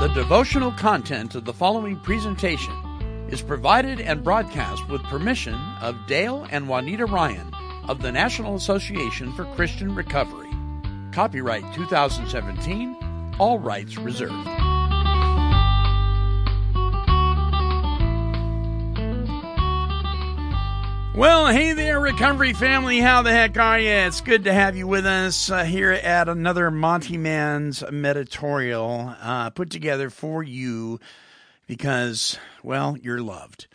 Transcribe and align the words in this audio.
The 0.00 0.08
devotional 0.08 0.72
content 0.72 1.34
of 1.34 1.44
the 1.44 1.52
following 1.52 1.94
presentation 2.00 2.72
is 3.28 3.42
provided 3.42 4.00
and 4.00 4.24
broadcast 4.24 4.88
with 4.88 5.02
permission 5.02 5.52
of 5.82 6.06
Dale 6.06 6.46
and 6.50 6.66
Juanita 6.70 7.04
Ryan 7.04 7.52
of 7.86 8.00
the 8.00 8.10
National 8.10 8.54
Association 8.54 9.30
for 9.34 9.44
Christian 9.54 9.94
Recovery. 9.94 10.48
Copyright 11.12 11.74
2017, 11.74 13.34
all 13.38 13.58
rights 13.58 13.98
reserved. 13.98 14.69
Well, 21.20 21.48
hey 21.48 21.74
there, 21.74 22.00
recovery 22.00 22.54
family. 22.54 22.98
How 22.98 23.20
the 23.20 23.30
heck 23.30 23.58
are 23.58 23.78
you? 23.78 23.90
It's 23.90 24.22
good 24.22 24.44
to 24.44 24.54
have 24.54 24.74
you 24.74 24.86
with 24.86 25.04
us 25.04 25.50
uh, 25.50 25.64
here 25.64 25.92
at 25.92 26.30
another 26.30 26.70
Monty 26.70 27.18
Man's 27.18 27.84
Meditorial 27.90 29.14
uh, 29.20 29.50
put 29.50 29.68
together 29.68 30.08
for 30.08 30.42
you 30.42 30.98
because, 31.66 32.38
well, 32.62 32.96
you're 32.96 33.20
loved. 33.20 33.66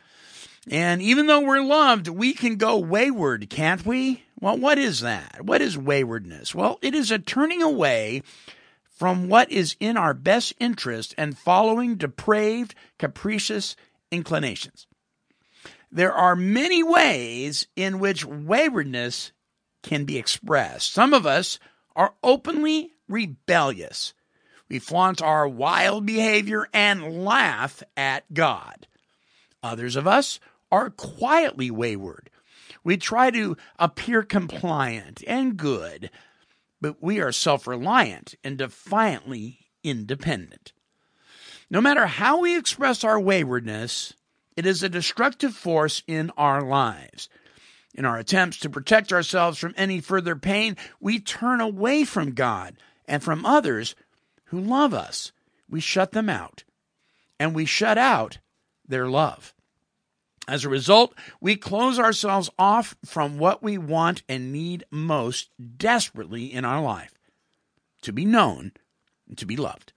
And 0.72 1.04
even 1.04 1.28
though 1.28 1.42
we're 1.42 1.62
loved, 1.62 2.08
we 2.08 2.34
can 2.34 2.56
go 2.56 2.80
wayward, 2.80 3.48
can't 3.52 3.86
we? 3.86 4.24
Well, 4.40 4.58
what 4.58 4.80
is 4.80 5.02
that? 5.02 5.46
What 5.46 5.62
is 5.62 5.78
waywardness? 5.78 6.56
Well, 6.56 6.80
it 6.82 6.96
is 6.96 7.12
a 7.12 7.20
turning 7.20 7.62
away 7.62 8.24
from 8.90 9.30
what 9.30 9.52
is 9.52 9.76
in 9.80 9.98
our 9.98 10.16
best 10.16 10.56
interest 10.60 11.14
and 11.16 11.38
following 11.38 11.94
depraved, 11.94 12.74
capricious 12.98 13.76
inclinations. 14.10 14.88
There 15.96 16.12
are 16.12 16.36
many 16.36 16.84
ways 16.84 17.68
in 17.78 18.00
which 18.00 18.26
waywardness 18.26 19.32
can 19.82 20.04
be 20.04 20.18
expressed. 20.18 20.92
Some 20.92 21.14
of 21.14 21.26
us 21.26 21.58
are 21.96 22.16
openly 22.22 22.92
rebellious. 23.08 24.14
We 24.68 24.80
flaunt 24.80 25.22
our 25.22 25.48
wild 25.48 26.06
behavior 26.06 26.68
and 26.74 27.24
laugh 27.24 27.82
at 27.96 28.34
God. 28.34 28.88
Others 29.64 29.96
of 29.96 30.06
us 30.06 30.42
are 30.70 30.90
quietly 30.90 31.72
wayward. 31.72 32.30
We 32.84 32.98
try 32.98 33.32
to 33.32 33.56
appear 33.80 34.22
compliant 34.22 35.24
and 35.26 35.56
good, 35.56 36.12
but 36.82 37.02
we 37.02 37.22
are 37.22 37.32
self 37.32 37.68
reliant 37.68 38.36
and 38.44 38.58
defiantly 38.58 39.70
independent. 39.82 40.74
No 41.70 41.80
matter 41.80 42.06
how 42.06 42.42
we 42.42 42.58
express 42.58 43.06
our 43.06 43.18
waywardness, 43.18 44.14
it 44.56 44.66
is 44.66 44.84
a 44.84 44.90
destructive 44.90 45.54
force 45.54 46.04
in 46.08 46.32
our 46.38 46.62
lives. 46.62 47.30
In 47.94 48.06
our 48.06 48.18
attempts 48.18 48.58
to 48.60 48.70
protect 48.70 49.14
ourselves 49.14 49.58
from 49.58 49.74
any 49.78 50.02
further 50.02 50.36
pain, 50.36 50.76
we 51.00 51.20
turn 51.20 51.62
away 51.62 52.04
from 52.04 52.34
God 52.34 52.76
and 53.08 53.24
from 53.24 53.46
others 53.46 53.96
who 54.46 54.60
love 54.60 54.94
us. 54.94 55.32
We 55.70 55.80
shut 55.80 56.12
them 56.12 56.30
out, 56.30 56.64
and 57.40 57.56
we 57.56 57.66
shut 57.66 57.98
out 57.98 58.38
their 58.88 59.08
love. 59.08 59.54
As 60.48 60.64
a 60.64 60.70
result, 60.70 61.16
we 61.42 61.56
close 61.56 61.98
ourselves 61.98 62.52
off 62.60 62.96
from 63.04 63.38
what 63.40 63.64
we 63.64 63.78
want 63.78 64.22
and 64.30 64.52
need 64.52 64.84
most 64.92 65.50
desperately 65.78 66.54
in 66.54 66.66
our 66.66 66.82
life 66.82 67.14
to 68.04 68.14
be 68.14 68.26
known 68.26 68.72
and 69.28 69.38
to 69.40 69.46
be 69.46 69.58
loved. 69.58 69.94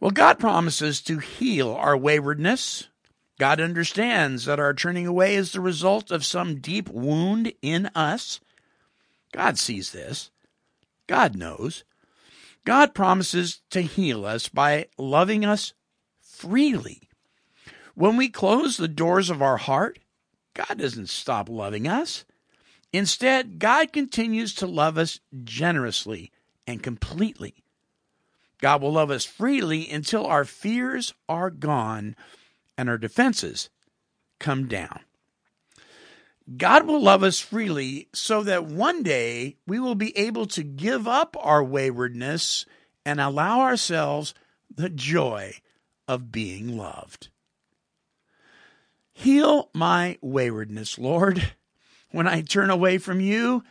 Well, 0.00 0.10
God 0.10 0.38
promises 0.38 1.00
to 1.02 1.18
heal 1.18 1.72
our 1.72 1.96
waywardness, 1.96 2.88
God 3.38 3.60
understands 3.60 4.46
that 4.46 4.60
our 4.60 4.72
turning 4.72 5.06
away 5.06 5.34
is 5.34 5.52
the 5.52 5.60
result 5.60 6.10
of 6.10 6.24
some 6.24 6.60
deep 6.60 6.88
wound 6.88 7.52
in 7.60 7.86
us. 7.94 8.40
God 9.32 9.58
sees 9.58 9.92
this. 9.92 10.30
God 11.06 11.36
knows. 11.36 11.84
God 12.64 12.94
promises 12.94 13.60
to 13.70 13.82
heal 13.82 14.24
us 14.24 14.48
by 14.48 14.86
loving 14.98 15.44
us 15.44 15.74
freely. 16.20 17.02
When 17.94 18.16
we 18.16 18.28
close 18.28 18.76
the 18.76 18.88
doors 18.88 19.30
of 19.30 19.42
our 19.42 19.56
heart, 19.56 19.98
God 20.54 20.78
doesn't 20.78 21.08
stop 21.08 21.48
loving 21.48 21.86
us. 21.86 22.24
Instead, 22.92 23.58
God 23.58 23.92
continues 23.92 24.54
to 24.54 24.66
love 24.66 24.96
us 24.96 25.20
generously 25.44 26.32
and 26.66 26.82
completely. 26.82 27.54
God 28.60 28.80
will 28.80 28.92
love 28.92 29.10
us 29.10 29.24
freely 29.24 29.90
until 29.90 30.26
our 30.26 30.44
fears 30.44 31.12
are 31.28 31.50
gone 31.50 32.16
and 32.76 32.88
our 32.88 32.98
defenses 32.98 33.70
come 34.38 34.68
down. 34.68 35.00
God 36.56 36.86
will 36.86 37.02
love 37.02 37.22
us 37.22 37.40
freely 37.40 38.08
so 38.12 38.42
that 38.44 38.66
one 38.66 39.02
day 39.02 39.56
we 39.66 39.80
will 39.80 39.96
be 39.96 40.16
able 40.16 40.46
to 40.46 40.62
give 40.62 41.08
up 41.08 41.36
our 41.40 41.64
waywardness 41.64 42.66
and 43.04 43.20
allow 43.20 43.60
ourselves 43.60 44.32
the 44.72 44.88
joy 44.88 45.54
of 46.06 46.30
being 46.30 46.76
loved. 46.76 47.28
Heal 49.12 49.70
my 49.74 50.18
waywardness, 50.20 50.98
Lord. 50.98 51.52
When 52.12 52.28
I 52.28 52.42
turn 52.42 52.70
away 52.70 52.98
from 52.98 53.20
you, 53.20 53.64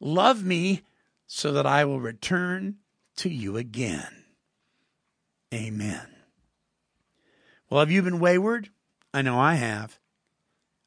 love 0.00 0.42
me 0.42 0.82
so 1.26 1.52
that 1.52 1.66
I 1.66 1.84
will 1.84 2.00
return 2.00 2.76
to 3.16 3.28
you 3.28 3.56
again. 3.56 4.24
Amen. 5.52 6.21
Well, 7.72 7.80
have 7.80 7.90
you 7.90 8.02
been 8.02 8.20
wayward? 8.20 8.68
I 9.14 9.22
know 9.22 9.40
I 9.40 9.54
have. 9.54 9.98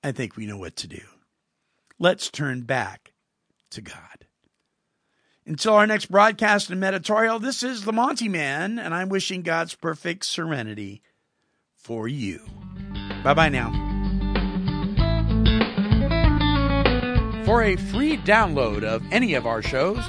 I 0.03 0.12
think 0.12 0.38
we 0.38 0.46
know 0.46 0.59
what 0.59 0.75
to 0.75 0.88
do. 0.88 1.01
Let's 1.97 2.29
turn 2.29 2.62
back 2.62 3.12
to 3.72 3.81
God. 3.81 4.28
Until 5.47 5.74
our 5.74 5.88
next 5.88 6.12
broadcast 6.12 6.69
and 6.69 6.85
editorial, 6.85 7.40
this 7.40 7.63
is 7.63 7.85
the 7.85 7.91
Monty 7.91 8.29
Man, 8.29 8.78
and 8.78 8.94
I'm 8.94 9.09
wishing 9.09 9.41
God's 9.41 9.74
perfect 9.74 10.25
serenity 10.25 11.01
for 11.75 12.07
you. 12.07 12.41
Bye 13.24 13.34
bye 13.34 13.50
now. 13.50 13.72
For 17.45 17.63
a 17.63 17.78
free 17.78 18.18
download 18.18 18.84
of 18.84 19.01
any 19.12 19.34
of 19.34 19.47
our 19.47 19.63
shows, 19.63 20.06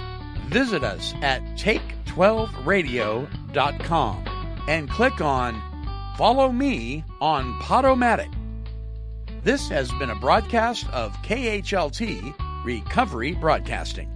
visit 0.49 0.85
us 0.85 1.15
at 1.23 1.41
take12radio.com 1.57 4.25
and 4.69 4.91
click 4.91 5.23
on 5.23 5.76
Follow 6.17 6.51
me 6.51 7.05
on 7.21 7.53
Podomatic. 7.61 8.33
This 9.43 9.69
has 9.69 9.93
been 9.99 10.09
a 10.09 10.15
broadcast 10.15 10.89
of 10.89 11.13
KHLT 11.17 12.65
Recovery 12.65 13.35
Broadcasting. 13.35 14.16